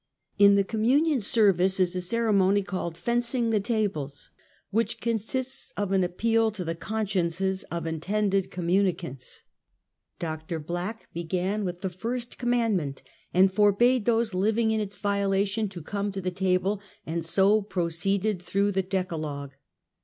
In 0.39 0.55
the 0.55 0.63
communion 0.63 1.21
service 1.21 1.79
is 1.79 1.95
a 1.95 2.01
ceremony 2.01 2.63
called 2.63 2.97
"fencing 2.97 3.51
the 3.51 3.59
tables," 3.59 4.31
which 4.71 4.99
consists 4.99 5.73
of 5.77 5.91
an 5.91 6.03
appeal 6.03 6.49
to 6.49 6.63
the 6.65 6.73
consciences 6.73 7.65
of 7.65 7.85
intended 7.85 8.49
communicants. 8.49 9.43
Dr. 10.17 10.57
Black 10.57 11.07
be 11.13 11.23
gan 11.23 11.63
with 11.65 11.81
the 11.81 11.89
first 11.91 12.39
commandment 12.39 13.03
and 13.31 13.53
forbade 13.53 14.05
those 14.05 14.33
living 14.33 14.71
in 14.71 14.79
its 14.79 14.97
violation 14.97 15.69
to 15.69 15.83
come 15.83 16.11
to 16.13 16.19
the 16.19 16.31
table, 16.31 16.81
and 17.05 17.23
so 17.23 17.61
pro 17.61 17.85
ceeded 17.85 18.41
through 18.41 18.71
the 18.71 18.81
decalogue. 18.81 19.51